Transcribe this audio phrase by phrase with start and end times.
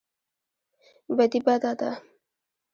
[1.17, 1.91] بدي بده ده.